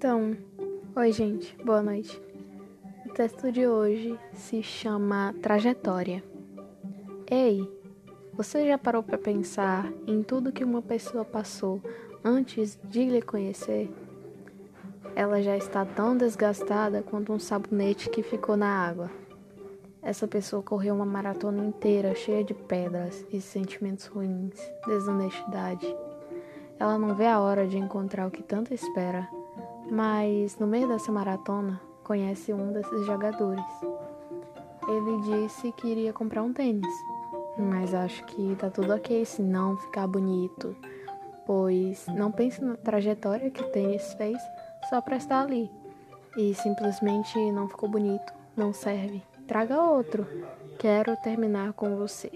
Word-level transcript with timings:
Então, 0.00 0.34
oi 0.96 1.12
gente, 1.12 1.54
boa 1.62 1.82
noite. 1.82 2.18
O 3.04 3.10
texto 3.10 3.52
de 3.52 3.66
hoje 3.66 4.18
se 4.32 4.62
chama 4.62 5.34
Trajetória. 5.42 6.24
Ei, 7.30 7.70
você 8.32 8.66
já 8.66 8.78
parou 8.78 9.02
para 9.02 9.18
pensar 9.18 9.92
em 10.06 10.22
tudo 10.22 10.52
que 10.52 10.64
uma 10.64 10.80
pessoa 10.80 11.22
passou 11.22 11.82
antes 12.24 12.80
de 12.82 13.10
lhe 13.10 13.20
conhecer? 13.20 13.92
Ela 15.14 15.42
já 15.42 15.54
está 15.54 15.84
tão 15.84 16.16
desgastada 16.16 17.02
quanto 17.02 17.34
um 17.34 17.38
sabonete 17.38 18.08
que 18.08 18.22
ficou 18.22 18.56
na 18.56 18.70
água. 18.70 19.10
Essa 20.00 20.26
pessoa 20.26 20.62
correu 20.62 20.94
uma 20.94 21.04
maratona 21.04 21.62
inteira 21.62 22.14
cheia 22.14 22.42
de 22.42 22.54
pedras 22.54 23.22
e 23.30 23.38
sentimentos 23.38 24.06
ruins, 24.06 24.58
desonestidade. 24.86 25.94
Ela 26.78 26.98
não 26.98 27.14
vê 27.14 27.26
a 27.26 27.38
hora 27.38 27.66
de 27.66 27.76
encontrar 27.76 28.26
o 28.26 28.30
que 28.30 28.42
tanto 28.42 28.72
espera 28.72 29.28
mas 29.90 30.58
no 30.58 30.66
meio 30.66 30.86
dessa 30.88 31.10
maratona 31.10 31.80
conhece 32.04 32.52
um 32.52 32.72
desses 32.72 33.04
jogadores. 33.06 33.64
Ele 34.88 35.46
disse 35.46 35.72
que 35.72 35.88
iria 35.88 36.12
comprar 36.12 36.42
um 36.42 36.52
tênis, 36.52 36.94
mas 37.58 37.92
acho 37.92 38.24
que 38.24 38.56
tá 38.56 38.70
tudo 38.70 38.94
ok 38.94 39.24
se 39.24 39.42
não 39.42 39.76
ficar 39.76 40.06
bonito, 40.06 40.76
pois 41.44 42.06
não 42.08 42.30
pense 42.30 42.62
na 42.62 42.76
trajetória 42.76 43.50
que 43.50 43.62
o 43.62 43.70
tênis 43.70 44.14
fez 44.14 44.40
só 44.88 45.00
para 45.00 45.16
estar 45.16 45.42
ali 45.42 45.70
e 46.36 46.54
simplesmente 46.54 47.38
não 47.50 47.68
ficou 47.68 47.88
bonito, 47.88 48.32
não 48.56 48.72
serve. 48.72 49.22
Traga 49.46 49.82
outro. 49.82 50.26
Quero 50.78 51.16
terminar 51.16 51.72
com 51.72 51.96
você. 51.96 52.30